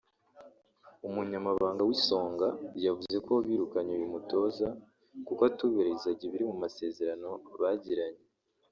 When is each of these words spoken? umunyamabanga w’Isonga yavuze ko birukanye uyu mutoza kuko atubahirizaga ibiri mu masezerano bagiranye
umunyamabanga 1.07 1.81
w’Isonga 1.87 2.47
yavuze 2.85 3.17
ko 3.27 3.33
birukanye 3.45 3.91
uyu 3.97 4.11
mutoza 4.13 4.67
kuko 5.27 5.41
atubahirizaga 5.49 6.21
ibiri 6.27 6.43
mu 6.49 6.55
masezerano 6.63 7.29
bagiranye 7.61 8.23